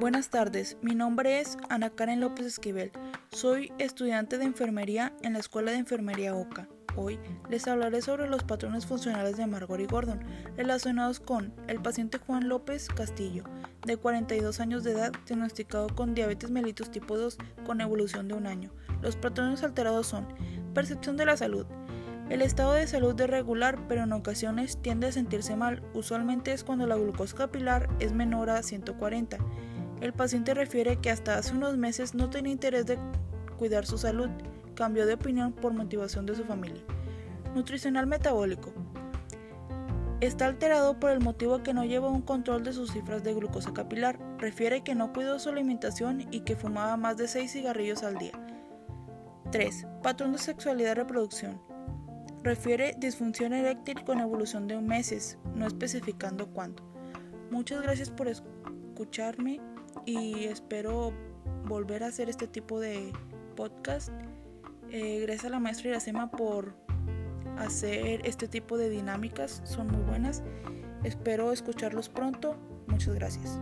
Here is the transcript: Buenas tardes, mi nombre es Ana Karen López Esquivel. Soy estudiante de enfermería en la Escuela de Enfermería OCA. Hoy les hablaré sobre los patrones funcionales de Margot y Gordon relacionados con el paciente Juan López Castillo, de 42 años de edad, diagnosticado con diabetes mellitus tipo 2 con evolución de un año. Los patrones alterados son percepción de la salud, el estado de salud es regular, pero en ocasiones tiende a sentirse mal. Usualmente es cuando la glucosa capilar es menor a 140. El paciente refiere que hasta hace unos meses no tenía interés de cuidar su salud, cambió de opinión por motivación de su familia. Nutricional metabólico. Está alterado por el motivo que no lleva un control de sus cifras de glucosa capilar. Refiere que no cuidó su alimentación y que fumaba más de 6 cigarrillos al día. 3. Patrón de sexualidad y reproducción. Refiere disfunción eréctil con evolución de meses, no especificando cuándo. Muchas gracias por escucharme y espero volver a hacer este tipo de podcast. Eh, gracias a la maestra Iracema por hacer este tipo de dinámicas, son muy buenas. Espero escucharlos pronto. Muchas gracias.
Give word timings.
Buenas 0.00 0.30
tardes, 0.30 0.78
mi 0.80 0.94
nombre 0.94 1.40
es 1.40 1.58
Ana 1.68 1.90
Karen 1.90 2.20
López 2.20 2.46
Esquivel. 2.46 2.90
Soy 3.32 3.70
estudiante 3.78 4.38
de 4.38 4.46
enfermería 4.46 5.12
en 5.20 5.34
la 5.34 5.40
Escuela 5.40 5.72
de 5.72 5.76
Enfermería 5.76 6.34
OCA. 6.34 6.68
Hoy 6.96 7.20
les 7.50 7.68
hablaré 7.68 8.00
sobre 8.00 8.26
los 8.26 8.42
patrones 8.42 8.86
funcionales 8.86 9.36
de 9.36 9.46
Margot 9.46 9.78
y 9.78 9.84
Gordon 9.84 10.20
relacionados 10.56 11.20
con 11.20 11.52
el 11.68 11.82
paciente 11.82 12.16
Juan 12.16 12.48
López 12.48 12.88
Castillo, 12.88 13.44
de 13.84 13.98
42 13.98 14.58
años 14.60 14.84
de 14.84 14.92
edad, 14.92 15.12
diagnosticado 15.26 15.88
con 15.94 16.14
diabetes 16.14 16.50
mellitus 16.50 16.90
tipo 16.90 17.18
2 17.18 17.36
con 17.66 17.82
evolución 17.82 18.26
de 18.26 18.32
un 18.32 18.46
año. 18.46 18.72
Los 19.02 19.16
patrones 19.16 19.62
alterados 19.62 20.06
son 20.06 20.26
percepción 20.72 21.18
de 21.18 21.26
la 21.26 21.36
salud, 21.36 21.66
el 22.30 22.42
estado 22.42 22.74
de 22.74 22.86
salud 22.86 23.20
es 23.20 23.28
regular, 23.28 23.76
pero 23.88 24.04
en 24.04 24.12
ocasiones 24.12 24.80
tiende 24.80 25.08
a 25.08 25.12
sentirse 25.12 25.56
mal. 25.56 25.82
Usualmente 25.94 26.52
es 26.52 26.62
cuando 26.62 26.86
la 26.86 26.94
glucosa 26.94 27.36
capilar 27.36 27.88
es 27.98 28.12
menor 28.12 28.50
a 28.50 28.62
140. 28.62 29.38
El 30.00 30.14
paciente 30.14 30.54
refiere 30.54 30.96
que 30.96 31.10
hasta 31.10 31.36
hace 31.36 31.54
unos 31.54 31.76
meses 31.76 32.14
no 32.14 32.30
tenía 32.30 32.52
interés 32.52 32.86
de 32.86 32.98
cuidar 33.58 33.84
su 33.84 33.98
salud, 33.98 34.30
cambió 34.74 35.04
de 35.04 35.14
opinión 35.14 35.52
por 35.52 35.74
motivación 35.74 36.24
de 36.24 36.34
su 36.34 36.44
familia. 36.44 36.82
Nutricional 37.54 38.06
metabólico. 38.06 38.72
Está 40.20 40.46
alterado 40.46 40.98
por 40.98 41.10
el 41.10 41.20
motivo 41.20 41.62
que 41.62 41.74
no 41.74 41.84
lleva 41.84 42.10
un 42.10 42.22
control 42.22 42.62
de 42.62 42.72
sus 42.72 42.92
cifras 42.92 43.22
de 43.22 43.34
glucosa 43.34 43.72
capilar. 43.72 44.18
Refiere 44.38 44.82
que 44.82 44.94
no 44.94 45.12
cuidó 45.12 45.38
su 45.38 45.48
alimentación 45.48 46.26
y 46.30 46.40
que 46.40 46.56
fumaba 46.56 46.96
más 46.96 47.16
de 47.16 47.28
6 47.28 47.52
cigarrillos 47.52 48.02
al 48.02 48.16
día. 48.16 48.32
3. 49.50 49.86
Patrón 50.02 50.32
de 50.32 50.38
sexualidad 50.38 50.92
y 50.92 50.94
reproducción. 50.94 51.60
Refiere 52.42 52.94
disfunción 52.98 53.52
eréctil 53.52 54.02
con 54.04 54.20
evolución 54.20 54.66
de 54.66 54.80
meses, 54.80 55.38
no 55.54 55.66
especificando 55.66 56.50
cuándo. 56.50 56.82
Muchas 57.50 57.82
gracias 57.82 58.10
por 58.10 58.28
escucharme 58.28 59.60
y 60.06 60.44
espero 60.44 61.12
volver 61.66 62.02
a 62.02 62.06
hacer 62.06 62.28
este 62.28 62.46
tipo 62.46 62.80
de 62.80 63.12
podcast. 63.56 64.10
Eh, 64.90 65.20
gracias 65.20 65.46
a 65.46 65.50
la 65.50 65.60
maestra 65.60 65.90
Iracema 65.90 66.30
por 66.30 66.74
hacer 67.58 68.20
este 68.24 68.48
tipo 68.48 68.76
de 68.78 68.88
dinámicas, 68.88 69.62
son 69.64 69.88
muy 69.88 70.02
buenas. 70.02 70.42
Espero 71.04 71.52
escucharlos 71.52 72.08
pronto. 72.08 72.56
Muchas 72.86 73.14
gracias. 73.14 73.60